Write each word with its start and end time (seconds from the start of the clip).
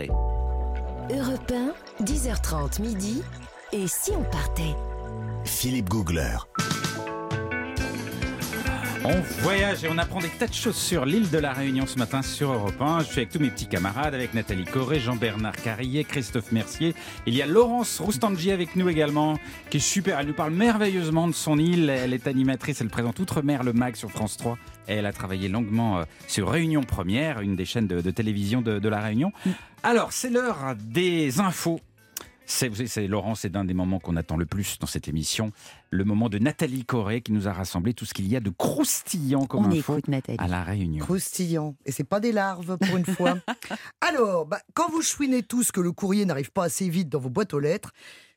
Europe 0.00 1.52
1, 1.52 2.04
10h30 2.04 2.80
midi. 2.82 3.22
Et 3.72 3.86
si 3.86 4.10
on 4.12 4.24
partait? 4.24 4.74
Philippe 5.44 5.88
Googler. 5.88 6.36
On 9.06 9.20
voyage 9.42 9.84
et 9.84 9.88
on 9.90 9.98
apprend 9.98 10.20
des 10.20 10.30
tas 10.30 10.46
de 10.46 10.54
choses 10.54 10.76
sur 10.76 11.04
l'île 11.04 11.28
de 11.28 11.36
la 11.36 11.52
Réunion 11.52 11.86
ce 11.86 11.98
matin 11.98 12.22
sur 12.22 12.50
Europe 12.50 12.80
1. 12.80 13.00
Je 13.00 13.04
suis 13.04 13.18
avec 13.18 13.28
tous 13.28 13.38
mes 13.38 13.50
petits 13.50 13.66
camarades, 13.66 14.14
avec 14.14 14.32
Nathalie 14.32 14.64
Corré, 14.64 14.98
Jean-Bernard 14.98 15.56
Carrier, 15.56 16.04
Christophe 16.04 16.52
Mercier. 16.52 16.94
Il 17.26 17.34
y 17.34 17.42
a 17.42 17.46
Laurence 17.46 18.00
Roustangi 18.00 18.50
avec 18.50 18.76
nous 18.76 18.88
également, 18.88 19.38
qui 19.68 19.76
est 19.76 19.80
super. 19.80 20.20
Elle 20.20 20.28
nous 20.28 20.32
parle 20.32 20.54
merveilleusement 20.54 21.28
de 21.28 21.34
son 21.34 21.58
île. 21.58 21.90
Elle 21.90 22.14
est 22.14 22.26
animatrice, 22.26 22.80
elle 22.80 22.88
présente 22.88 23.18
Outre-mer 23.18 23.62
le 23.62 23.74
MAG 23.74 23.94
sur 23.96 24.10
France 24.10 24.38
3. 24.38 24.56
Et 24.88 24.94
elle 24.94 25.06
a 25.06 25.12
travaillé 25.12 25.48
longuement 25.50 25.98
euh, 25.98 26.04
sur 26.26 26.48
Réunion 26.48 26.82
Première, 26.82 27.40
une 27.40 27.56
des 27.56 27.66
chaînes 27.66 27.86
de, 27.86 28.00
de 28.00 28.10
télévision 28.10 28.62
de, 28.62 28.78
de 28.78 28.88
la 28.88 29.00
Réunion. 29.00 29.32
Alors, 29.82 30.14
c'est 30.14 30.30
l'heure 30.30 30.74
des 30.78 31.40
infos 31.40 31.80
c'est, 32.46 32.68
vous 32.68 32.76
savez, 32.76 32.88
c'est 32.88 33.06
Laurent, 33.06 33.34
c'est 33.34 33.48
d'un 33.48 33.64
des 33.64 33.74
moments 33.74 33.98
qu'on 33.98 34.16
attend 34.16 34.36
le 34.36 34.46
plus 34.46 34.78
dans 34.78 34.86
cette 34.86 35.08
émission, 35.08 35.52
le 35.90 36.04
moment 36.04 36.28
de 36.28 36.38
Nathalie 36.38 36.84
Corré 36.84 37.20
qui 37.22 37.32
nous 37.32 37.48
a 37.48 37.52
rassemblé 37.52 37.94
tout 37.94 38.04
ce 38.04 38.14
qu'il 38.14 38.26
y 38.28 38.36
a 38.36 38.40
de 38.40 38.50
croustillant 38.50 39.46
comme 39.46 39.66
On 39.66 39.70
info 39.70 39.94
écoute 39.94 40.08
Nathalie. 40.08 40.38
à 40.40 40.48
la 40.48 40.62
Réunion. 40.62 41.04
Croustillant. 41.04 41.76
Et 41.86 41.92
c'est 41.92 42.04
pas 42.04 42.20
des 42.20 42.32
larves 42.32 42.76
pour 42.78 42.96
une 42.96 43.06
fois. 43.06 43.38
Alors, 44.00 44.46
bah, 44.46 44.60
quand 44.74 44.90
vous 44.90 45.02
chouinez 45.02 45.42
tous 45.42 45.72
que 45.72 45.80
le 45.80 45.92
courrier 45.92 46.24
n'arrive 46.24 46.50
pas 46.52 46.64
assez 46.64 46.88
vite 46.88 47.08
dans 47.08 47.20
vos 47.20 47.30
boîtes 47.30 47.54
aux 47.54 47.60
lettres, 47.60 47.92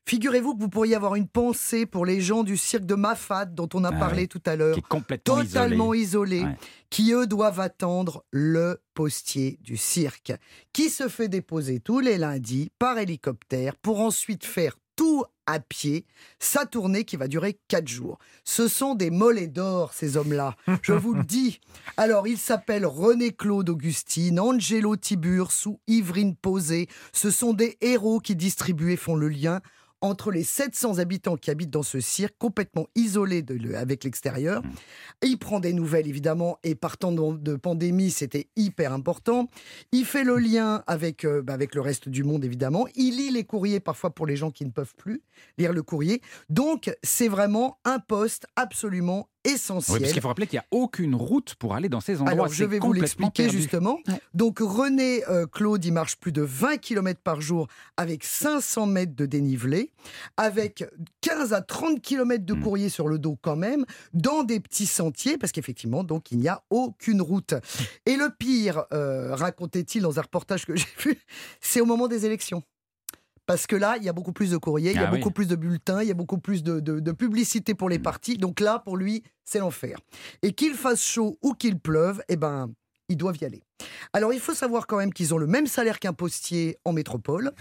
figurez-vous 0.08 0.56
que 0.56 0.62
vous 0.62 0.70
pourriez 0.70 0.96
avoir 0.96 1.16
une 1.16 1.28
pensée 1.28 1.86
pour 1.86 2.06
les 2.06 2.22
gens 2.22 2.44
du 2.44 2.58
cirque 2.58 2.86
de 2.86 2.96
Mafat 2.96 3.46
dont 3.46 3.70
on 3.74 3.84
a 3.84 3.90
Ah 3.94 4.00
parlé 4.00 4.28
tout 4.28 4.42
à 4.46 4.56
l'heure. 4.56 4.78
Complètement 4.90 5.36
Totalement 5.44 5.94
isolé. 5.94 6.38
isolés, 6.38 6.44
Ouais. 6.52 6.58
qui 6.90 7.12
eux 7.12 7.28
doivent 7.28 7.60
attendre 7.60 8.24
le 8.32 8.82
postier 8.94 9.60
du 9.62 9.76
cirque, 9.78 10.34
qui 10.74 10.90
se 10.90 11.08
fait 11.10 11.28
déposer 11.28 11.80
tous 11.80 12.00
les 12.00 12.18
lundis 12.18 12.72
par 12.80 12.98
hélicoptère 12.98 13.76
pour 13.76 14.00
ensuite 14.00 14.46
faire 14.46 14.78
tout 14.96 15.24
à 15.46 15.60
pied, 15.60 16.06
sa 16.40 16.66
tournée 16.66 17.04
qui 17.06 17.18
va 17.18 17.28
durer 17.28 17.60
quatre 17.68 17.88
jours. 17.88 18.18
Ce 18.44 18.68
sont 18.68 18.96
des 18.96 19.12
mollets 19.12 19.48
d'or, 19.48 19.94
ces 19.94 20.18
hommes-là, 20.18 20.56
je 20.82 20.92
vous 20.94 21.14
le 21.14 21.24
dis. 21.24 21.60
Alors, 21.98 22.28
ils 22.28 22.40
s'appellent 22.40 22.86
René-Claude 22.88 23.70
Augustine, 23.70 24.40
Angelo 24.40 24.96
Tiburce 24.96 25.68
ou 25.68 25.80
Yverine 25.88 26.36
Posé. 26.36 26.88
Ce 27.14 27.30
sont 27.30 27.54
des 27.54 27.78
héros 27.82 28.20
qui 28.20 28.36
distribuent 28.36 28.92
et 28.94 28.98
font 28.98 29.16
le 29.16 29.30
lien 29.30 29.62
entre 30.02 30.32
les 30.32 30.44
700 30.44 31.00
habitants 31.00 31.38
qui 31.38 31.50
habitent 31.52 31.70
dans 31.72 31.84
ce 31.84 32.00
cirque, 32.00 32.36
complètement 32.38 32.88
isolés 32.96 33.42
de 33.42 33.56
le- 33.56 33.76
avec 33.78 34.04
l'extérieur. 34.04 34.62
Il 35.24 35.38
prend 35.38 35.60
des 35.60 35.74
nouvelles, 35.74 36.08
évidemment, 36.08 36.60
et 36.64 36.76
partant 36.76 37.12
de, 37.12 37.38
de 37.38 37.56
pandémie, 37.56 38.12
c'était 38.12 38.48
hyper 38.56 38.94
important. 38.94 39.48
Il 39.92 40.06
fait 40.06 40.24
le 40.24 40.38
lien 40.38 40.84
avec, 40.88 41.26
euh, 41.26 41.42
bah, 41.42 41.54
avec 41.54 41.74
le 41.76 41.82
reste 41.82 42.10
du 42.10 42.24
monde, 42.24 42.46
évidemment. 42.46 42.88
Il 42.96 43.18
lit 43.18 43.32
les 43.32 43.44
courriers, 43.44 43.80
parfois 43.80 44.12
pour 44.14 44.28
les 44.28 44.36
gens 44.36 44.52
qui 44.52 44.66
ne 44.66 44.72
peuvent 44.72 44.94
plus 44.96 45.22
lire 45.58 45.74
le 45.74 45.82
courrier. 45.84 46.22
Donc, 46.50 46.92
c'est 47.04 47.28
vraiment 47.28 47.80
un 47.84 48.00
poste 48.00 48.46
absolument 48.56 49.30
Oui, 49.48 49.54
essentiel. 49.54 50.00
parce 50.02 50.14
qu'il 50.14 50.22
faut 50.22 50.28
rappeler 50.28 50.48
qu'il 50.48 50.58
n'y 50.58 50.62
a 50.62 50.68
aucune 50.72 51.16
route 51.16 51.56
pour 51.56 51.74
aller 51.76 51.90
dans 51.90 52.02
ces 52.02 52.16
endroits. 52.16 52.32
Alors, 52.32 52.48
je 52.50 52.66
vais 52.66 52.80
vous 52.80 52.94
l'expliquer 52.94 53.44
perdu. 53.44 53.58
justement. 53.58 54.00
Ouais. 54.08 54.20
Donc, 54.34 54.60
René 54.60 55.24
euh, 55.30 55.46
Claude, 55.48 55.84
il 55.86 55.94
marche 55.94 56.16
plus 56.18 56.32
de 56.32 56.42
20 56.42 56.78
km 56.78 57.20
par 57.24 57.42
jour 57.42 57.68
avec 57.98 58.24
500 58.24 58.86
mètres 58.88 59.16
de 59.16 59.26
dénivelé, 59.26 59.92
avec 60.38 60.86
15 61.22 61.54
à 61.54 61.62
30 61.62 62.02
km 62.02 62.46
de 62.46 62.54
Mm. 62.54 62.62
courrier 62.62 62.90
sur 62.90 63.08
le 63.08 63.20
dos 63.20 63.38
quand 63.42 63.56
même, 63.56 63.86
dans 64.14 64.44
des 64.44 64.60
petits 64.60 64.86
sentiers, 64.88 65.38
parce 65.38 65.52
qu'effectivement, 65.52 66.04
donc, 66.04 66.32
il 66.32 66.40
n'y 66.40 66.48
a 66.50 66.64
aucune 66.70 67.22
route. 67.22 67.54
Et 68.06 68.16
le 68.16 68.30
pire, 68.38 68.86
euh, 68.94 69.36
racontait-il 69.36 70.02
dans 70.02 70.18
un 70.20 70.22
reportage 70.24 70.66
que 70.66 70.76
j'ai 70.76 70.86
vu, 71.00 71.18
c'est 71.62 71.82
au 71.82 71.86
moment 71.86 72.08
des 72.08 72.26
élections. 72.26 72.64
Parce 73.48 73.66
que 73.66 73.76
là, 73.76 73.96
il 73.98 74.04
y 74.04 74.10
a 74.10 74.14
beaucoup 74.14 74.34
plus 74.34 74.52
de 74.52 74.58
courriers, 74.58 74.92
il 74.92 74.98
y 74.98 75.00
a 75.00 75.08
Ah 75.08 75.12
oui. 75.12 75.18
beaucoup 75.20 75.32
plus 75.32 75.48
de 75.48 75.56
bulletins, 75.56 76.02
il 76.04 76.08
y 76.10 76.12
a 76.12 76.14
beaucoup 76.14 76.38
plus 76.38 76.62
de, 76.64 76.80
de- 76.80 77.00
de 77.00 77.12
publicité 77.14 77.74
pour 77.74 77.90
les 77.90 77.98
Mm. 77.98 78.02
partis. 78.04 78.38
Donc 78.38 78.60
là, 78.60 78.78
pour 78.80 78.98
lui, 78.98 79.24
c'est 79.46 79.60
l'enfer. 79.60 79.98
Et 80.44 80.52
qu'il 80.52 80.74
fasse 80.76 81.02
chaud 81.02 81.40
ou 81.42 81.54
qu'il 81.54 81.80
pleuve, 81.80 82.22
eh 82.28 82.36
ben, 82.36 82.70
ils 83.10 83.18
doivent 83.18 83.38
y 83.42 83.46
aller. 83.46 83.64
Alors, 84.14 84.34
il 84.34 84.40
faut 84.40 84.54
savoir 84.54 84.88
quand 84.88 84.98
même 84.98 85.14
qu'ils 85.14 85.34
ont 85.34 85.38
le 85.38 85.48
même 85.48 85.68
salaire 85.68 86.00
qu'un 86.00 86.14
postier 86.14 86.78
en 86.86 86.94
métropole. 86.94 87.52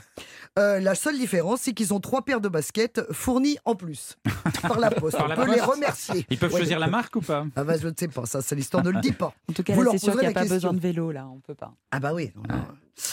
Euh, 0.58 0.80
la 0.80 0.94
seule 0.94 1.18
différence, 1.18 1.60
c'est 1.62 1.72
qu'ils 1.72 1.92
ont 1.92 2.00
trois 2.00 2.22
paires 2.24 2.40
de 2.40 2.48
baskets 2.48 3.02
fournies 3.12 3.58
en 3.64 3.74
plus 3.74 4.16
par 4.62 4.78
la 4.80 4.90
poste. 4.90 5.16
Par 5.16 5.26
On 5.26 5.28
la 5.28 5.36
peut 5.36 5.44
poste. 5.46 5.54
les 5.56 5.60
remercier. 5.62 6.26
Ils 6.30 6.38
peuvent 6.38 6.52
Ouais. 6.52 6.58
choisir 6.60 6.78
la 6.78 6.86
marque 6.88 7.16
ou 7.16 7.20
pas? 7.20 7.44
Ah 7.56 7.64
bah, 7.64 7.74
je 7.80 7.86
ne 7.88 7.92
sais 7.98 8.08
pas, 8.08 8.24
ça, 8.26 8.40
c'est 8.40 8.54
l'histoire 8.54 8.82
ne 8.84 8.90
le 8.90 9.00
dit 9.00 9.12
pas. 9.12 9.34
En 9.50 9.52
tout 9.52 9.62
cas, 9.62 9.74
Vous 9.74 9.80
là, 9.80 9.84
leur 9.86 9.92
c'est 9.92 9.98
sûr 9.98 10.12
poserez 10.12 10.26
qu'il 10.26 10.32
n'y 10.32 10.38
a 10.38 10.40
la 10.42 10.48
pas 10.48 10.54
besoin 10.54 10.70
question. 10.70 10.72
de 10.72 10.80
vélo, 10.80 11.12
là, 11.12 11.28
on 11.28 11.40
peut 11.40 11.54
pas. 11.54 11.74
Ah 11.90 12.00
bah 12.00 12.14
oui. 12.14 12.32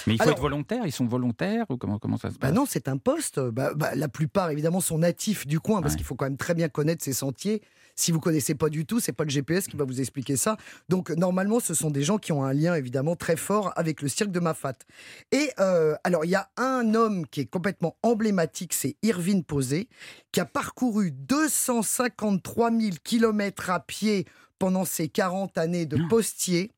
Mais 0.08 0.14
il 0.14 0.18
faut 0.18 0.24
Alors- 0.24 0.36
être 0.36 0.42
volontaire. 0.42 0.84
Ils 0.86 0.92
sont 0.94 1.06
volontaires 1.06 1.66
ou 1.70 1.76
comment, 1.78 2.00
comment 2.00 2.18
ça 2.18 2.30
se 2.30 2.36
Bah 2.36 2.48
passe? 2.48 2.54
non, 2.54 2.66
c'est 2.66 2.88
un 2.88 2.98
poste. 2.98 3.40
Bah, 3.42 3.74
bah, 3.76 3.96
la 3.96 4.08
plupart, 4.08 4.50
évidemment, 4.52 4.80
sont 4.80 4.98
natifs 5.00 5.46
du 5.46 5.60
coin 5.60 5.82
parce 5.82 5.94
Ouais. 5.94 5.98
qu'il 5.98 6.06
faut 6.06 6.16
quand 6.16 6.26
même 6.26 6.38
très 6.38 6.54
bien 6.54 6.70
connaître 6.70 7.04
ces 7.04 7.12
sentiers. 7.14 7.62
Si 7.96 8.12
vous 8.12 8.20
connaissez 8.20 8.56
pas 8.56 8.70
du 8.70 8.86
tout, 8.88 9.00
c'est 9.00 9.12
pas 9.12 9.24
le 9.24 9.30
GPS 9.30 9.68
qui 9.68 9.76
va 9.78 9.84
vous 9.84 10.00
expliquer 10.00 10.36
ça. 10.36 10.58
Donc 10.90 11.10
normalement, 11.12 11.60
ce 11.60 11.74
sont 11.76 11.92
des 11.92 12.02
gens 12.02 12.18
qui 12.18 12.32
ont 12.32 12.44
un 12.44 12.54
lien 12.54 12.74
évidemment 12.76 12.93
très 13.18 13.36
fort 13.36 13.74
avec 13.76 14.02
le 14.02 14.08
cirque 14.08 14.32
de 14.32 14.40
Mafat. 14.40 14.74
Et 15.32 15.52
euh, 15.60 15.96
alors, 16.04 16.26
il 16.26 16.32
y 16.32 16.36
a 16.36 16.50
un 16.58 16.94
homme 16.96 17.26
qui 17.28 17.42
est 17.42 17.46
complètement 17.46 17.98
emblématique, 18.04 18.74
c'est 18.74 18.96
Irvine 19.04 19.44
Posé, 19.44 19.88
qui 20.32 20.40
a 20.40 20.46
parcouru 20.46 21.12
253 21.12 22.72
000 22.72 22.96
kilomètres 23.04 23.70
à 23.70 23.80
pied 23.80 24.26
pendant 24.60 24.86
ses 24.86 25.10
40 25.10 25.58
années 25.58 25.86
de 25.86 25.98
postier. 26.08 26.72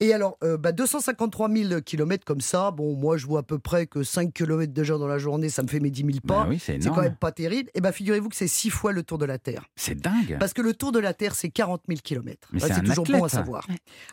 Et 0.00 0.14
alors, 0.14 0.38
euh, 0.44 0.56
bah, 0.56 0.70
253 0.72 1.50
000 1.50 1.80
kilomètres 1.80 2.24
comme 2.24 2.40
ça, 2.40 2.70
bon, 2.70 2.94
moi 2.94 3.16
je 3.16 3.26
vois 3.26 3.40
à 3.40 3.42
peu 3.42 3.58
près 3.58 3.86
que 3.86 4.04
5 4.04 4.32
kilomètres 4.32 4.72
déjà 4.72 4.96
dans 4.96 5.08
la 5.08 5.18
journée, 5.18 5.48
ça 5.48 5.62
me 5.64 5.68
fait 5.68 5.80
mes 5.80 5.90
10 5.90 6.00
000 6.04 6.10
pas. 6.26 6.46
Oui, 6.48 6.58
c'est 6.60 6.78
quand 6.78 7.02
même 7.02 7.16
pas 7.16 7.32
terrible. 7.32 7.68
Et 7.74 7.80
bien, 7.80 7.90
figurez-vous 7.90 8.28
que 8.28 8.36
c'est 8.36 8.46
six 8.48 8.70
fois 8.70 8.92
le 8.92 9.02
tour 9.02 9.18
de 9.18 9.24
la 9.24 9.38
Terre. 9.38 9.64
C'est 9.74 9.96
dingue. 10.00 10.36
Parce 10.38 10.52
que 10.52 10.62
le 10.62 10.72
tour 10.74 10.92
de 10.92 11.00
la 11.00 11.14
Terre, 11.14 11.34
c'est 11.34 11.50
40 11.50 11.82
000 11.88 12.00
kilomètres. 12.02 12.48
Mais 12.52 12.62
Ouais, 12.62 12.68
c'est 12.68 12.74
c'est 12.74 12.80
un 12.80 12.84
toujours 12.84 13.06
bon 13.06 13.24
à 13.24 13.28
savoir. 13.28 13.66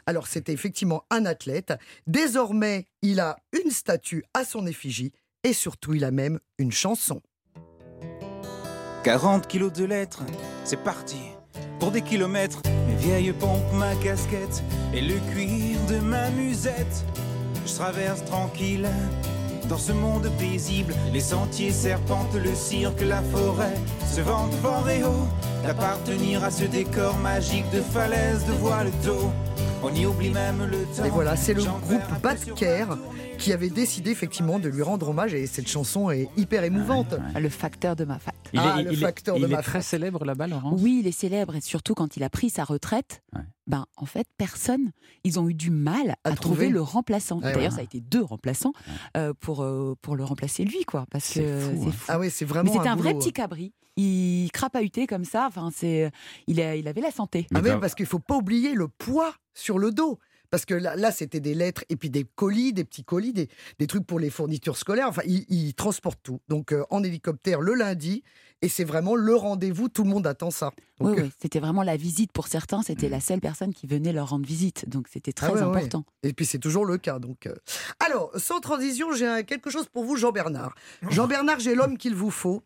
Alors, 0.07 0.25
c'était 0.27 0.53
effectivement 0.53 1.03
un 1.11 1.25
athlète. 1.25 1.73
Désormais, 2.07 2.87
il 3.03 3.19
a 3.19 3.37
une 3.63 3.69
statue 3.69 4.23
à 4.33 4.43
son 4.43 4.65
effigie 4.65 5.11
et 5.43 5.53
surtout, 5.53 5.93
il 5.93 6.03
a 6.03 6.09
même 6.11 6.39
une 6.57 6.71
chanson. 6.71 7.21
40 9.03 9.47
kilos 9.47 9.71
de 9.71 9.85
lettres, 9.85 10.23
c'est 10.63 10.81
parti. 10.83 11.17
Pour 11.79 11.91
des 11.91 12.01
kilomètres, 12.01 12.61
mes 12.87 12.95
vieilles 12.95 13.33
pompes, 13.33 13.73
ma 13.73 13.93
casquette 13.95 14.63
et 14.93 15.01
le 15.01 15.15
cuir 15.31 15.77
de 15.89 15.99
ma 15.99 16.29
musette. 16.31 17.05
Je 17.65 17.73
traverse 17.73 18.23
tranquille 18.25 18.87
dans 19.67 19.77
ce 19.77 19.91
monde 19.91 20.29
paisible. 20.37 20.93
Les 21.11 21.19
sentiers 21.19 21.71
serpentent, 21.71 22.35
le 22.35 22.53
cirque, 22.55 23.01
la 23.01 23.21
forêt 23.21 23.75
se 24.05 24.21
vantent 24.21 24.53
fort 24.61 24.89
et 24.89 25.03
haut 25.03 25.27
d'appartenir 25.63 26.43
à 26.43 26.51
ce 26.51 26.65
décor 26.65 27.17
magique 27.17 27.69
de 27.71 27.81
falaises 27.81 28.45
de 28.45 28.53
voile 28.53 28.91
d'eau. 29.03 29.31
On 29.83 29.93
y 29.93 30.05
oublie 30.05 30.31
même 30.31 30.63
le 30.65 30.83
temps. 30.95 31.05
Et 31.05 31.09
voilà, 31.09 31.35
c'est 31.35 31.53
le 31.53 31.63
groupe 31.63 32.01
ma- 32.23 32.35
qui 33.37 33.53
avait 33.53 33.69
décidé 33.69 34.09
effectivement 34.11 34.57
de 34.59 34.67
lui 34.69 34.81
rendre 34.81 35.09
hommage 35.09 35.33
et 35.33 35.45
cette 35.45 35.67
chanson 35.67 36.09
est 36.09 36.27
hyper 36.37 36.63
émouvante. 36.63 37.13
Ouais. 37.33 37.39
Le 37.41 37.49
facteur 37.49 37.95
de 37.95 38.03
ma 38.05 38.17
fat. 38.17 38.31
Il 38.53 38.59
Ah, 38.59 38.77
est, 38.79 38.83
le 38.83 38.93
il 38.93 38.97
est- 38.97 39.01
facteur 39.05 39.35
de 39.35 39.41
il 39.41 39.45
est 39.45 39.55
ma 39.55 39.61
très 39.61 39.81
célèbre 39.81 40.25
là-bas, 40.25 40.47
Laurent. 40.47 40.73
Oui, 40.79 40.99
il 41.03 41.07
est 41.07 41.11
célèbre 41.11 41.55
et 41.55 41.61
surtout 41.61 41.93
quand 41.93 42.17
il 42.17 42.23
a 42.23 42.29
pris 42.29 42.49
sa 42.49 42.63
retraite, 42.63 43.21
Ouais. 43.35 43.41
ben 43.67 43.85
en 43.97 44.05
fait 44.05 44.27
personne, 44.37 44.91
ils 45.23 45.39
ont 45.39 45.49
eu 45.49 45.53
du 45.53 45.69
mal 45.69 46.15
À 46.23 46.29
à, 46.29 46.35
trouver. 46.35 46.37
trouver. 46.65 46.69
le 46.69 46.81
remplaçant. 46.81 47.35
Ouais, 47.37 47.43
D'ailleurs, 47.53 47.63
ouais. 47.63 47.69
ça 47.71 47.79
a 47.81 47.83
été 47.83 47.99
deux 47.99 48.23
remplaçants 48.23 48.73
euh, 49.17 49.33
pour 49.39 49.61
euh, 49.61 49.95
pour 50.01 50.15
le 50.15 50.23
remplacer 50.23 50.63
lui, 50.63 50.83
quoi, 50.85 51.05
parce 51.11 51.25
C'est 51.25 51.41
que 51.43 51.59
fou, 51.59 51.77
c'est 51.83 51.87
hein. 51.87 51.91
fou. 51.91 52.05
Ah 52.07 52.19
oui, 52.19 52.29
c'est 52.31 52.45
Mais 52.45 52.49
vraiment 52.49 52.73
c'était 52.73 52.87
un, 52.89 52.95
vrai 52.95 53.09
boulot. 53.11 53.19
petit 53.19 53.33
cabri. 53.33 53.73
Il 53.97 54.49
crapahutait 54.53 55.07
comme 55.07 55.25
ça. 55.25 55.45
Enfin, 55.47 55.69
c'est 55.73 56.11
il, 56.47 56.59
a- 56.61 56.75
il 56.75 56.87
avait 56.87 57.01
la 57.01 57.11
santé. 57.11 57.47
Ah 57.53 57.61
Mais 57.61 57.71
oui, 57.71 57.79
parce 57.79 57.95
qu'il 57.95 58.05
faut 58.05 58.19
pas 58.19 58.35
oublier 58.35 58.73
le 58.73 58.87
poids 58.87 59.33
sur 59.53 59.79
le 59.79 59.91
dos. 59.91 60.19
Parce 60.51 60.65
que 60.65 60.73
là, 60.75 60.95
là, 60.95 61.11
c'était 61.11 61.39
des 61.39 61.53
lettres 61.55 61.83
et 61.89 61.95
puis 61.95 62.09
des 62.09 62.23
colis, 62.23 62.71
des 62.71 62.83
petits 62.85 63.03
colis, 63.03 63.33
des, 63.33 63.49
des 63.79 63.87
trucs 63.87 64.05
pour 64.05 64.19
les 64.19 64.29
fournitures 64.29 64.77
scolaires. 64.77 65.07
Enfin, 65.09 65.23
ils 65.25 65.73
transportent 65.73 66.21
tout. 66.23 66.39
Donc, 66.47 66.71
euh, 66.71 66.83
en 66.91 67.03
hélicoptère 67.03 67.61
le 67.61 67.73
lundi. 67.73 68.23
Et 68.61 68.69
c'est 68.69 68.83
vraiment 68.83 69.15
le 69.15 69.35
rendez-vous. 69.35 69.89
Tout 69.89 70.03
le 70.03 70.09
monde 70.09 70.25
attend 70.25 70.49
ça. 70.49 70.71
Donc, 70.99 71.09
Oui, 71.09 71.19
euh, 71.19 71.23
oui, 71.25 71.31
c'était 71.41 71.59
vraiment 71.59 71.83
la 71.83 71.97
visite 71.97 72.31
pour 72.31 72.47
certains. 72.47 72.81
C'était 72.81 73.07
Mm. 73.07 73.11
la 73.11 73.19
seule 73.19 73.39
personne 73.41 73.73
qui 73.73 73.85
venait 73.85 74.13
leur 74.13 74.29
rendre 74.29 74.45
visite. 74.45 74.87
Donc 74.89 75.07
c'était 75.11 75.33
très 75.33 75.47
Ah 75.47 75.51
ouais, 75.53 75.59
ouais. 75.59 75.65
important. 75.65 76.05
Et 76.23 76.33
puis, 76.33 76.45
c'est 76.45 76.57
toujours 76.59 76.85
le 76.85 76.97
cas. 76.97 77.19
Donc, 77.19 77.45
euh. 77.47 77.53
Alors, 77.99 78.31
sans 78.37 78.61
transition, 78.61 79.11
j'ai 79.13 79.43
quelque 79.45 79.69
chose 79.69 79.87
pour 79.87 80.03
vous, 80.05 80.15
Jean-Bernard. 80.15 80.73
Jean-Bernard, 81.09 81.59
j'ai 81.59 81.75
l'homme 81.75 81.97
qu'il 81.97 82.15
vous 82.15 82.31
faut. 82.31 82.63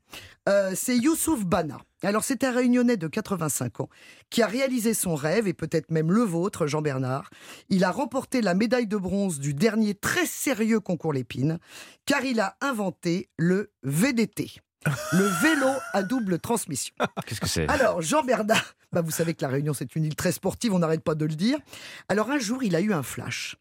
Euh, 0.47 0.71
c'est 0.75 0.95
Youssouf 0.97 1.43
Bana. 1.43 1.79
Alors, 2.03 2.23
c'est 2.23 2.43
un 2.45 2.51
réunionnais 2.51 2.95
de 2.95 3.07
85 3.07 3.81
ans 3.81 3.89
qui 4.29 4.41
a 4.41 4.47
réalisé 4.47 4.93
son 4.93 5.15
rêve 5.15 5.47
et 5.47 5.53
peut-être 5.53 5.91
même 5.91 6.11
le 6.11 6.21
vôtre, 6.21 6.65
Jean-Bernard. 6.67 7.29
Il 7.69 7.83
a 7.83 7.91
remporté 7.91 8.41
la 8.41 8.53
médaille 8.53 8.87
de 8.87 8.95
bronze 8.95 9.39
du 9.39 9.53
dernier 9.53 9.95
très 9.95 10.25
sérieux 10.25 10.79
concours 10.79 11.13
Lépine, 11.13 11.59
car 12.05 12.23
il 12.23 12.39
a 12.39 12.55
inventé 12.61 13.29
le 13.37 13.71
VDT, 13.83 14.61
le 14.85 15.25
vélo 15.41 15.67
à 15.93 16.03
double 16.03 16.39
transmission. 16.39 16.93
Qu'est-ce 17.25 17.41
que 17.41 17.47
c'est? 17.47 17.67
Alors, 17.69 18.01
Jean-Bernard, 18.01 18.75
bah, 18.91 19.01
vous 19.01 19.11
savez 19.11 19.33
que 19.33 19.41
la 19.41 19.49
Réunion, 19.49 19.73
c'est 19.73 19.95
une 19.95 20.05
île 20.05 20.15
très 20.15 20.31
sportive, 20.31 20.73
on 20.73 20.79
n'arrête 20.79 21.03
pas 21.03 21.15
de 21.15 21.25
le 21.25 21.35
dire. 21.35 21.57
Alors, 22.07 22.29
un 22.29 22.39
jour, 22.39 22.63
il 22.63 22.75
a 22.75 22.81
eu 22.81 22.93
un 22.93 23.03
flash. 23.03 23.57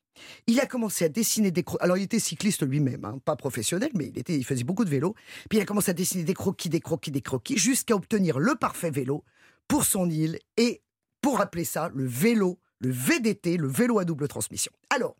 Il 0.46 0.58
a 0.60 0.66
commencé 0.66 1.04
à 1.04 1.08
dessiner 1.08 1.50
des 1.50 1.62
croquis. 1.62 1.82
Alors, 1.84 1.96
il 1.96 2.04
était 2.04 2.18
cycliste 2.18 2.66
lui-même, 2.66 3.04
hein, 3.04 3.18
pas 3.24 3.36
professionnel, 3.36 3.90
mais 3.94 4.06
il, 4.06 4.18
était, 4.18 4.36
il 4.36 4.44
faisait 4.44 4.64
beaucoup 4.64 4.84
de 4.84 4.90
vélo. 4.90 5.14
Puis, 5.48 5.58
il 5.58 5.62
a 5.62 5.64
commencé 5.64 5.90
à 5.90 5.94
dessiner 5.94 6.24
des 6.24 6.34
croquis, 6.34 6.68
des 6.68 6.80
croquis, 6.80 7.10
des 7.10 7.22
croquis, 7.22 7.56
jusqu'à 7.56 7.94
obtenir 7.94 8.38
le 8.38 8.54
parfait 8.54 8.90
vélo 8.90 9.24
pour 9.68 9.84
son 9.84 10.08
île 10.10 10.38
et 10.56 10.82
pour 11.20 11.40
appeler 11.40 11.64
ça 11.64 11.90
le 11.94 12.06
vélo, 12.06 12.58
le 12.80 12.90
VDT, 12.90 13.56
le 13.56 13.68
vélo 13.68 13.98
à 13.98 14.04
double 14.04 14.28
transmission. 14.28 14.72
Alors, 14.90 15.16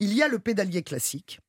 il 0.00 0.12
y 0.12 0.22
a 0.22 0.28
le 0.28 0.38
pédalier 0.38 0.82
classique. 0.82 1.40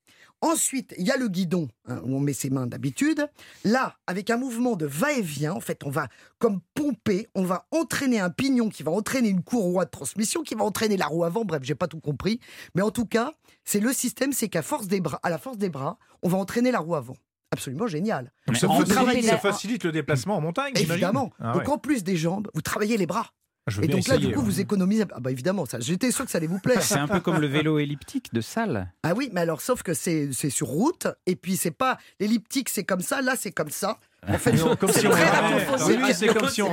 Ensuite, 0.41 0.93
il 0.99 1.05
y 1.07 1.11
a 1.11 1.17
le 1.17 1.27
guidon 1.29 1.67
hein, 1.87 1.99
où 2.03 2.15
on 2.15 2.19
met 2.19 2.33
ses 2.33 2.49
mains 2.51 2.67
d'habitude. 2.67 3.27
Là, 3.63 3.95
avec 4.05 4.29
un 4.29 4.37
mouvement 4.37 4.75
de 4.75 4.85
va-et-vient, 4.85 5.53
en 5.53 5.59
fait, 5.59 5.83
on 5.83 5.89
va 5.89 6.07
comme 6.37 6.59
pomper, 6.75 7.27
on 7.33 7.43
va 7.43 7.65
entraîner 7.71 8.19
un 8.19 8.29
pignon 8.29 8.69
qui 8.69 8.83
va 8.83 8.91
entraîner 8.91 9.29
une 9.29 9.41
courroie 9.43 9.85
de 9.85 9.89
transmission, 9.89 10.43
qui 10.43 10.53
va 10.53 10.63
entraîner 10.63 10.95
la 10.95 11.07
roue 11.07 11.23
avant. 11.23 11.43
Bref, 11.43 11.63
j'ai 11.63 11.73
pas 11.75 11.87
tout 11.87 11.99
compris, 11.99 12.39
mais 12.75 12.83
en 12.83 12.91
tout 12.91 13.05
cas, 13.05 13.31
c'est 13.63 13.79
le 13.79 13.91
système, 13.93 14.31
c'est 14.31 14.47
qu'à 14.47 14.61
force 14.61 14.87
des 14.87 15.01
bras, 15.01 15.19
à 15.23 15.29
la 15.31 15.39
force 15.39 15.57
des 15.57 15.69
bras, 15.69 15.97
on 16.21 16.29
va 16.29 16.37
entraîner 16.37 16.71
la 16.71 16.79
roue 16.79 16.95
avant. 16.95 17.15
Absolument 17.51 17.87
génial. 17.87 18.31
Ça, 18.47 18.67
facilite, 18.67 18.93
travaillant- 18.93 19.29
ça 19.29 19.37
facilite 19.37 19.83
le 19.85 19.91
déplacement 19.91 20.35
en 20.35 20.41
montagne. 20.41 20.73
Évidemment. 20.75 21.31
Ah 21.39 21.53
Donc 21.53 21.67
en 21.69 21.77
plus 21.77 22.03
des 22.03 22.17
jambes, 22.17 22.49
vous 22.53 22.61
travaillez 22.61 22.97
les 22.97 23.05
bras. 23.07 23.27
Je 23.67 23.77
veux 23.77 23.83
Et 23.85 23.87
donc 23.87 24.07
là, 24.07 24.17
du 24.17 24.31
coup, 24.31 24.39
ouais. 24.39 24.45
vous 24.45 24.59
économisez. 24.61 25.05
Ah 25.13 25.19
bah 25.19 25.31
évidemment, 25.31 25.65
ça. 25.65 25.79
J'étais 25.79 26.11
sûr 26.11 26.25
que 26.25 26.31
ça 26.31 26.37
allait 26.37 26.47
vous 26.47 26.59
plaire. 26.59 26.81
C'est 26.81 26.95
un 26.95 27.07
peu 27.07 27.19
comme 27.19 27.39
le 27.39 27.47
vélo 27.57 27.79
elliptique 27.79 28.33
de 28.33 28.41
salle. 28.41 28.91
Ah 29.03 29.13
oui, 29.15 29.29
mais 29.33 29.41
alors 29.41 29.61
sauf 29.61 29.83
que 29.83 29.93
c'est 29.93 30.29
c'est 30.31 30.49
sur 30.49 30.67
route 30.67 31.07
et 31.25 31.35
puis 31.35 31.57
c'est 31.57 31.71
pas 31.71 31.97
l'elliptique, 32.19 32.69
c'est 32.69 32.83
comme 32.83 33.01
ça. 33.01 33.21
Là, 33.21 33.35
c'est 33.37 33.51
comme 33.51 33.69
ça. 33.69 33.99
En 34.27 34.37
fait, 34.37 34.51
Non, 34.53 34.75
comme 34.75 34.91
c'est 34.91 35.01
si 35.01 35.07
on 35.07 35.11
ramait. 35.11 36.13
c'est 36.13 36.27
comme 36.27 36.49
si 36.49 36.61
on 36.61 36.71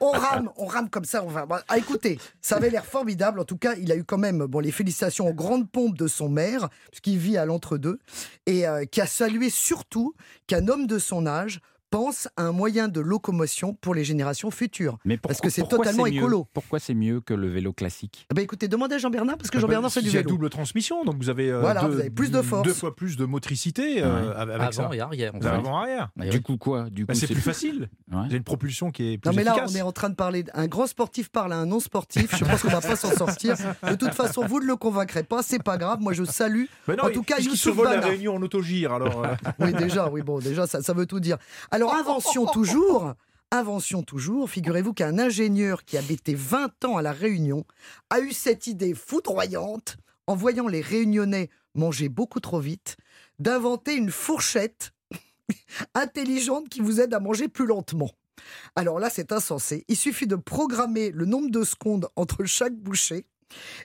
on 0.00 0.10
rame, 0.10 0.50
on 0.56 0.66
rame 0.66 0.90
comme 0.90 1.04
ça. 1.04 1.24
On 1.24 1.28
va. 1.28 1.46
Ah, 1.68 1.78
écoutez, 1.78 2.18
ça 2.40 2.56
avait 2.56 2.70
l'air 2.70 2.84
formidable. 2.84 3.40
En 3.40 3.44
tout 3.44 3.56
cas, 3.56 3.74
il 3.76 3.90
a 3.90 3.96
eu 3.96 4.04
quand 4.04 4.18
même 4.18 4.44
bon 4.46 4.60
les 4.60 4.72
félicitations 4.72 5.28
aux 5.28 5.34
grandes 5.34 5.70
pompes 5.70 5.96
de 5.96 6.06
son 6.06 6.28
maire, 6.28 6.68
puisqu'il 6.90 7.18
vit 7.18 7.36
à 7.36 7.46
l'entre-deux, 7.46 7.98
et 8.46 8.66
euh, 8.66 8.84
qui 8.84 9.00
a 9.00 9.06
salué 9.06 9.50
surtout 9.50 10.14
qu'un 10.46 10.68
homme 10.68 10.86
de 10.86 10.98
son 10.98 11.26
âge 11.26 11.60
pense 11.90 12.28
à 12.36 12.44
un 12.44 12.52
moyen 12.52 12.88
de 12.88 13.00
locomotion 13.00 13.74
pour 13.74 13.94
les 13.94 14.04
générations 14.04 14.50
futures. 14.50 14.98
Mais 15.04 15.16
Parce 15.18 15.40
que 15.40 15.50
c'est 15.50 15.66
totalement 15.68 16.04
mieux 16.04 16.14
écolo. 16.14 16.46
Pourquoi 16.52 16.78
c'est 16.78 16.94
mieux 16.94 17.20
que 17.20 17.34
le 17.34 17.48
vélo 17.48 17.72
classique? 17.72 18.26
Eh 18.30 18.34
ben 18.34 18.42
écoutez, 18.42 18.68
demandez 18.68 18.94
à 18.94 18.98
Jean-Bernard 18.98 19.36
parce 19.36 19.50
que 19.50 19.56
Ah 19.56 19.60
bah, 19.60 19.62
Jean-Bernard 19.66 19.92
fait 19.92 20.00
il 20.00 20.04
du 20.04 20.10
y 20.10 20.16
a 20.16 20.20
vélo. 20.20 20.30
double 20.30 20.50
transmission, 20.50 21.04
donc 21.04 21.16
vous 21.16 21.28
avez, 21.30 21.50
euh, 21.50 21.60
Voilà, 21.60 21.82
deux, 21.82 21.88
vous 21.88 22.00
avez 22.00 22.10
plus 22.10 22.30
de 22.30 22.40
force. 22.42 22.62
deux 22.66 22.74
fois 22.74 22.94
plus 22.94 23.16
de 23.16 23.24
motricité 23.24 24.02
euh, 24.02 24.32
avec 24.36 24.72
ça. 24.72 24.82
Avant 24.84 24.92
et 24.92 25.00
arrière. 25.00 25.34
en 25.34 25.40
fait. 25.40 25.46
avant 25.48 25.78
arrière. 25.80 26.10
Eh 26.22 26.28
Du 26.30 26.40
coup 26.42 26.56
quoi? 26.56 26.88
Du 26.90 27.04
Bah, 27.04 27.14
coup 27.14 27.20
c'est 27.20 27.26
plus 27.26 27.40
facile. 27.42 27.88
Vous 28.10 28.18
avez 28.18 28.36
une 28.36 28.42
propulsion 28.44 28.90
qui 28.90 29.12
est 29.12 29.18
plus 29.18 29.30
Non 29.30 29.36
mais 29.36 29.44
là, 29.44 29.52
efficace. 29.52 29.72
on 29.72 29.76
est 29.76 29.82
en 29.82 29.92
train 29.92 30.10
de 30.10 30.14
parler 30.16 30.42
d'un 30.42 30.66
grand 30.66 30.86
sportif 30.88 31.28
parle 31.28 31.52
à 31.52 31.56
un 31.58 31.66
non 31.66 31.78
sportif. 31.80 32.34
Je 32.36 32.44
pense 32.44 32.62
qu'on 32.62 32.68
va 32.68 32.80
pas 32.80 32.96
s'en 32.96 33.12
sortir. 33.12 33.56
De 33.88 33.94
toute 33.94 34.14
façon, 34.14 34.44
vous 34.46 34.58
ne 34.60 34.66
le 34.66 34.74
convaincrez 34.76 35.22
pas, 35.22 35.42
c'est 35.44 35.62
pas 35.62 35.78
grave. 35.78 36.00
Moi, 36.00 36.12
je 36.12 36.24
salue. 36.24 36.64
Mais 36.88 36.96
non, 36.96 37.04
en 37.04 37.10
tout 37.10 37.22
cas, 37.22 37.36
puisqu'il 37.36 37.52
Youssouf 37.52 37.74
survole 37.74 37.92
la 37.94 38.00
réunion 38.00 38.34
en 38.34 38.42
autogire, 38.42 38.92
alors. 38.92 39.24
euh, 39.24 39.34
Oui, 39.60 39.72
déjà, 39.74 40.08
oui, 40.10 40.22
bon, 40.22 40.38
déjà, 40.40 40.66
ça, 40.66 40.82
ça 40.82 40.92
veut 40.92 41.06
tout 41.06 41.20
dire. 41.20 41.36
Alors, 41.70 41.79
invention 41.88 42.46
toujours. 42.46 43.14
Invention 43.50 44.02
toujours. 44.02 44.48
Figurez-vous 44.48 44.92
qu'un 44.92 45.18
ingénieur 45.18 45.84
qui 45.84 45.96
habitait 45.96 46.34
20 46.34 46.84
ans 46.84 46.96
à 46.96 47.02
La 47.02 47.12
Réunion 47.12 47.64
a 48.10 48.20
eu 48.20 48.32
cette 48.32 48.66
idée 48.66 48.94
foudroyante, 48.94 49.96
en 50.26 50.36
voyant 50.36 50.68
les 50.68 50.80
Réunionnais 50.80 51.50
manger 51.74 52.08
beaucoup 52.08 52.40
trop 52.40 52.60
vite, 52.60 52.96
d'inventer 53.38 53.94
une 53.94 54.10
fourchette 54.10 54.92
intelligente 55.94 56.68
qui 56.68 56.80
vous 56.80 57.00
aide 57.00 57.14
à 57.14 57.20
manger 57.20 57.48
plus 57.48 57.66
lentement. 57.66 58.10
Alors 58.76 58.98
là, 58.98 59.10
c'est 59.10 59.32
insensé. 59.32 59.84
Il 59.88 59.96
suffit 59.96 60.26
de 60.26 60.36
programmer 60.36 61.10
le 61.10 61.24
nombre 61.24 61.50
de 61.50 61.64
secondes 61.64 62.08
entre 62.16 62.44
chaque 62.44 62.74
bouchée, 62.74 63.26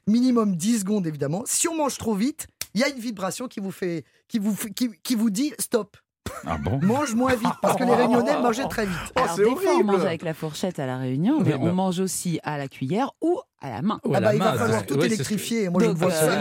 minimum 0.07 0.55
10 0.55 0.79
secondes 0.79 1.07
évidemment. 1.07 1.43
Si 1.45 1.67
on 1.67 1.75
mange 1.75 1.97
trop 1.97 2.15
vite, 2.15 2.47
il 2.73 2.81
y 2.81 2.83
a 2.83 2.89
une 2.89 2.99
vibration 2.99 3.47
qui 3.47 3.59
vous 3.59 3.71
fait, 3.71 4.05
qui 4.27 4.39
vous, 4.39 4.55
qui 4.55 5.15
vous 5.15 5.29
dit 5.29 5.53
stop, 5.59 5.97
Ah 6.47 6.57
bon 6.57 6.79
mange 6.81 7.15
moins 7.15 7.35
vite, 7.35 7.53
parce 7.61 7.75
que 7.77 7.83
les 7.83 7.93
Réunionnais 7.93 8.39
mangeaient 8.39 8.67
très 8.67 8.85
vite. 8.85 8.97
Oh, 9.15 9.19
Alors, 9.19 9.35
c'est 9.35 9.43
des 9.43 9.55
fois, 9.55 9.71
on 9.79 9.83
mange 9.83 10.05
avec 10.05 10.21
la 10.23 10.33
fourchette 10.33 10.79
à 10.79 10.85
la 10.85 10.97
Réunion, 10.97 11.39
mais 11.41 11.53
Oui, 11.55 11.59
on 11.61 11.73
mange 11.73 11.99
aussi 11.99 12.39
à 12.43 12.57
la 12.57 12.67
cuillère 12.67 13.11
ou 13.21 13.39
à 13.61 13.69
la 13.69 13.81
main. 13.81 13.99
Ah 14.03 14.09
la 14.11 14.19
bah, 14.21 14.35
il 14.35 14.39
va 14.39 14.51
main, 14.51 14.57
falloir 14.57 14.85
tout 14.85 14.95
ouais, 14.95 15.05
électrifier. 15.07 15.69
Moi, 15.69 15.81
je 15.83 15.89
vois 15.89 16.11
euh, 16.11 16.39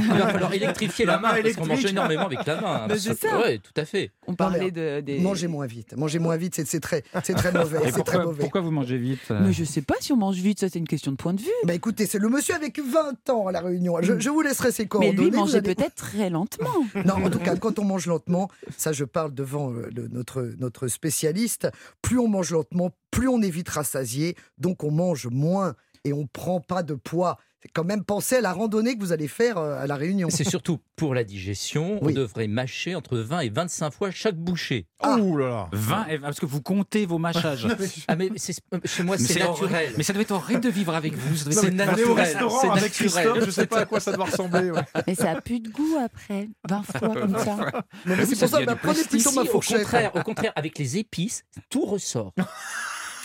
il 0.00 0.08
va 0.18 0.26
falloir 0.28 0.54
électrifier 0.54 1.04
la, 1.04 1.14
La 1.14 1.18
main, 1.18 1.28
parce 1.42 1.54
qu'on 1.56 1.66
mange 1.66 1.84
énormément 1.84 2.26
avec 2.26 2.46
la 2.46 2.60
main. 2.60 2.86
Mais 2.88 2.98
c'est 2.98 3.18
ça. 3.18 3.40
Oui, 3.44 3.60
tout 3.60 3.72
à 3.76 3.84
fait. 3.84 4.12
On 4.26 4.32
mais, 4.32 4.36
parlait 4.36 4.70
de, 4.70 5.00
des... 5.00 5.18
Mangez 5.18 5.48
moins 5.48 5.66
vite. 5.66 5.94
Mangez 5.96 6.18
moins 6.18 6.36
vite, 6.36 6.54
c'est- 6.54 6.80
très, 6.80 7.02
c'est 7.24 7.34
très 7.34 7.52
mauvais. 7.58 7.78
C'est 7.84 7.90
très 7.90 7.96
pourquoi, 8.02 8.24
mauvais. 8.24 8.38
pourquoi 8.40 8.60
vous 8.60 8.70
mangez 8.70 8.96
vite 8.96 9.20
euh 9.30 9.40
Mais 9.44 9.52
je 9.52 9.64
sais 9.64 9.82
pas 9.82 9.94
si 10.00 10.12
on 10.12 10.16
mange 10.16 10.36
vite, 10.36 10.60
ça 10.60 10.68
c'est 10.68 10.78
une 10.78 10.88
question 10.88 11.12
de 11.12 11.16
point 11.16 11.34
de 11.34 11.40
vue. 11.40 11.48
Bah 11.64 11.74
écoutez, 11.74 12.06
c'est 12.06 12.18
le 12.18 12.28
monsieur 12.28 12.54
avec 12.54 12.78
20 12.80 13.30
ans 13.30 13.46
à 13.48 13.52
la 13.52 13.60
Réunion. 13.60 13.96
Je, 14.00 14.18
je 14.18 14.30
vous 14.30 14.40
laisserai 14.40 14.72
ses 14.72 14.84
Mais 14.84 14.88
coordonnées. 14.88 15.16
lui 15.16 15.30
vous 15.30 15.36
mangeait 15.36 15.58
allez- 15.58 15.74
peut-être 15.74 15.94
très 15.96 16.30
lentement. 16.30 16.70
Non, 17.04 17.14
en 17.24 17.30
tout 17.30 17.38
cas, 17.40 17.56
quand 17.56 17.78
on 17.78 17.84
mange 17.84 18.06
lentement, 18.06 18.48
ça 18.76 18.92
je 18.92 19.04
parle 19.04 19.34
devant 19.34 19.72
euh, 19.72 19.88
le- 19.94 20.08
notre, 20.08 20.42
notre 20.58 20.86
spécialiste, 20.88 21.68
plus 22.02 22.18
on 22.18 22.28
mange 22.28 22.50
lentement, 22.52 22.90
plus 23.10 23.28
on 23.28 23.42
est 23.42 23.50
vite 23.50 23.68
rassasié, 23.68 24.36
donc 24.58 24.84
on 24.84 24.90
mange 24.90 25.26
moins 25.30 25.74
et 26.04 26.12
on 26.12 26.26
prend 26.26 26.60
pas 26.60 26.82
de 26.82 26.94
poids. 26.94 27.38
C'est 27.62 27.68
quand 27.74 27.84
même 27.84 28.04
penser 28.04 28.36
à 28.36 28.40
la 28.40 28.54
randonnée 28.54 28.94
que 28.96 29.00
vous 29.00 29.12
allez 29.12 29.28
faire 29.28 29.58
euh, 29.58 29.78
à 29.82 29.86
la 29.86 29.96
Réunion. 29.96 30.30
C'est 30.30 30.44
surtout 30.48 30.78
pour 30.96 31.14
la 31.14 31.24
digestion, 31.24 31.98
Oui. 32.02 32.12
on 32.12 32.20
devrait 32.20 32.46
mâcher 32.48 32.94
entre 32.94 33.18
20 33.18 33.40
et 33.40 33.48
25 33.50 33.90
fois 33.90 34.10
chaque 34.10 34.36
bouchée. 34.36 34.86
Ah. 35.02 35.16
Ouh 35.18 35.36
là 35.36 35.48
là. 35.50 35.68
20 35.72 36.06
et- 36.06 36.18
parce 36.20 36.40
que 36.40 36.46
vous 36.46 36.62
comptez 36.62 37.04
vos 37.04 37.18
mâchages. 37.18 37.68
Ah 38.08 38.16
mais 38.16 38.30
c'est- 38.36 38.62
chez 38.86 39.02
moi 39.02 39.18
c'est 39.18 39.38
naturel. 39.40 39.92
Mais 39.98 40.02
ça 40.04 40.14
doit 40.14 40.22
être 40.22 40.30
horrible 40.30 40.62
de 40.62 40.70
vivre 40.70 40.94
avec 40.94 41.12
vous. 41.14 41.36
ça 41.36 41.52
C'est 41.52 41.58
Aller 41.66 41.68
au 41.68 41.74
naturel. 41.74 42.14
restaurant 42.24 42.60
C'est 42.62 42.70
avec 42.70 42.82
naturel. 42.82 43.10
Christophe, 43.10 43.44
je 43.44 43.50
sais 43.50 43.66
pas 43.66 43.80
à 43.80 43.84
quoi 43.84 44.00
ça 44.00 44.12
doit 44.12 44.24
ressembler. 44.24 44.70
ouais. 44.70 44.80
Mais 45.06 45.14
ça 45.14 45.32
a 45.32 45.40
plus 45.42 45.60
de 45.60 45.68
goût 45.68 45.98
après. 46.02 46.48
20 46.66 46.82
fois 46.82 47.08
comme 47.14 47.36
ça. 47.38 47.56
Non, 47.56 47.66
mais 48.06 48.14
oui, 48.20 48.26
c'est 48.26 48.34
ça 48.36 48.46
pour 48.46 48.48
ça, 48.48 48.56
devient 48.56 48.66
bah, 48.68 48.78
prenez 48.82 49.04
plutôt 49.04 49.32
ma 49.32 49.42
Ici, 49.42 49.48
au 49.48 49.52
fourchette. 49.52 49.82
contraire, 49.82 50.12
au 50.16 50.22
contraire, 50.22 50.52
avec 50.56 50.78
les 50.78 50.96
épices, 50.96 51.44
tout 51.68 51.84
ressort. 51.84 52.32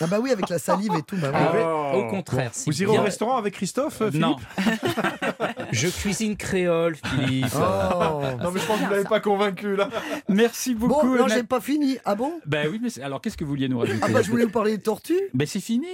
Ah 0.00 0.06
bah 0.06 0.18
oui, 0.20 0.30
avec 0.30 0.48
la 0.48 0.58
salive 0.58 0.92
et 0.98 1.02
tout. 1.02 1.16
Bah 1.16 1.30
oui. 1.32 1.38
Ah, 1.42 1.72
Oh. 1.94 1.98
Au 1.98 2.06
contraire, 2.08 2.50
Vous 2.66 2.82
irez 2.82 2.92
bien. 2.92 3.00
au 3.00 3.04
restaurant 3.04 3.36
avec 3.36 3.54
Christophe, 3.54 4.02
euh, 4.02 4.10
Philippe 4.10 4.20
Non, 4.26 4.36
Je 5.72 5.88
cuisine 5.88 6.36
créole, 6.36 6.96
Philippe. 6.96 7.46
Oh. 7.54 8.22
Non, 8.42 8.50
mais 8.50 8.60
je 8.60 8.66
pense 8.66 8.78
que 8.80 8.84
vous 8.84 8.90
l'avez 8.90 9.04
pas 9.04 9.20
convaincu 9.20 9.76
là. 9.76 9.88
merci 10.28 10.74
Bon, 10.74 10.88
beaucoup. 10.88 11.16
non, 11.16 11.28
j'ai 11.28 11.44
pas 11.44 11.60
fini. 11.60 11.98
Ah 12.04 12.14
bon? 12.14 12.32
Ben 12.44 12.68
oui, 12.70 12.80
mais 12.82 12.90
c'est- 12.90 13.02
alors 13.02 13.20
qu'est-ce 13.20 13.36
que 13.36 13.44
vous 13.44 13.50
vouliez 13.50 13.68
nous 13.68 13.78
rajouter? 13.78 14.00
Ah 14.02 14.08
bah 14.08 14.22
je 14.22 14.30
voulais 14.30 14.44
vous 14.44 14.50
parler 14.50 14.76
des 14.76 14.82
tortues. 14.82 15.20
Ben 15.32 15.46
c'est 15.46 15.60
fini. 15.60 15.86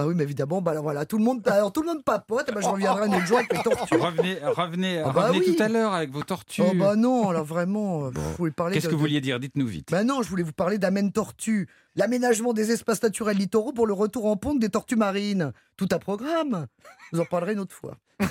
Bah 0.00 0.06
oui, 0.06 0.14
mais 0.16 0.22
évidemment, 0.22 0.62
bah 0.62 0.70
alors 0.70 0.82
voilà, 0.82 1.04
tout 1.04 1.18
le 1.18 1.24
monde, 1.24 1.46
alors 1.46 1.74
tout 1.74 1.82
le 1.82 1.88
monde 1.88 2.02
papote. 2.02 2.48
Et 2.48 2.52
bah, 2.52 2.62
je 2.62 2.68
reviendrai 2.68 3.02
un 3.04 3.12
autre 3.12 3.26
jour 3.26 3.36
avec 3.36 3.52
les 3.52 3.62
tortues. 3.62 3.96
Revenez, 3.98 4.38
revenez, 4.42 5.02
Ah 5.04 5.10
bah 5.10 5.26
revenez 5.28 5.40
oui. 5.46 5.54
tout 5.54 5.62
à 5.62 5.68
l'heure 5.68 5.92
avec 5.92 6.10
vos 6.10 6.22
tortues. 6.22 6.62
Oh 6.66 6.72
bah 6.74 6.96
non, 6.96 7.28
alors 7.28 7.44
vraiment, 7.44 8.06
euh, 8.06 8.10
je 8.14 8.36
voulais 8.38 8.50
parler. 8.50 8.72
Qu'est-ce 8.72 8.88
que 8.88 8.94
vous 8.94 9.00
vouliez 9.00 9.20
dire? 9.20 9.38
Dites-nous 9.38 9.66
vite. 9.66 9.88
Bah 9.90 10.02
non, 10.02 10.22
je 10.22 10.28
voulais 10.30 10.42
vous 10.42 10.54
parler 10.54 10.78
d'Amen 10.78 11.10
Tortue, 11.10 11.68
l'aménagement 11.96 12.54
des 12.54 12.70
espaces 12.72 13.02
naturels 13.02 13.36
littoraux 13.36 13.74
pour 13.74 13.86
le 13.86 13.92
retour 13.92 14.24
en 14.24 14.38
ponte 14.38 14.58
des 14.58 14.70
tortues 14.70 14.96
marines. 14.96 15.52
Tout 15.76 15.88
à 15.92 15.98
programme. 15.98 16.66
Vous 17.12 17.20
en 17.20 17.26
parlerai 17.26 17.52
une 17.52 17.58
autre 17.60 17.74
fois. 17.76 17.98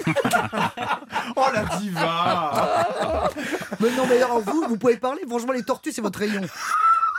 Oh 1.36 1.46
la 1.54 1.64
diva 1.78 3.30
Mais 3.80 3.92
non, 3.96 4.06
mais 4.10 4.22
alors 4.22 4.40
vous, 4.40 4.66
vous 4.68 4.78
pouvez 4.78 4.98
parler. 4.98 5.22
Franchement, 5.30 5.54
les 5.54 5.64
tortues, 5.64 5.92
c'est 5.92 6.02
votre 6.02 6.18
rayon. 6.20 6.42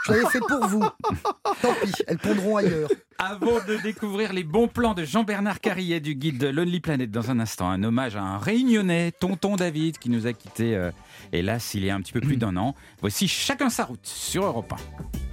Je 0.05 0.11
l'avais 0.11 0.25
fait 0.29 0.39
pour 0.39 0.65
vous. 0.67 0.83
Tant 1.61 1.73
pis, 1.83 1.93
elles 2.07 2.17
pondront 2.17 2.57
ailleurs. 2.57 2.89
Avant 3.17 3.63
de 3.67 3.81
découvrir 3.83 4.33
les 4.33 4.43
bons 4.43 4.67
plans 4.67 4.93
de 4.93 5.03
Jean-Bernard 5.03 5.59
Carrier 5.59 5.99
du 5.99 6.15
guide 6.15 6.39
de 6.39 6.47
Lonely 6.47 6.79
Planet 6.79 7.11
dans 7.11 7.29
un 7.29 7.39
instant, 7.39 7.69
un 7.69 7.83
hommage 7.83 8.15
à 8.15 8.21
un 8.21 8.37
réunionnais, 8.39 9.11
Tonton 9.11 9.55
David, 9.55 9.99
qui 9.99 10.09
nous 10.09 10.25
a 10.25 10.33
quittés, 10.33 10.75
euh, 10.75 10.91
hélas, 11.31 11.75
il 11.75 11.85
y 11.85 11.89
a 11.91 11.95
un 11.95 12.01
petit 12.01 12.13
peu 12.13 12.21
plus 12.21 12.37
d'un 12.37 12.57
an. 12.57 12.75
Voici 12.99 13.27
chacun 13.27 13.69
sa 13.69 13.85
route 13.85 14.05
sur 14.05 14.45
Europe 14.45 14.73
1. 14.73 15.21